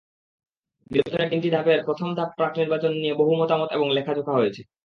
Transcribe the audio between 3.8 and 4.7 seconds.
লেখাজোখা হয়েছে।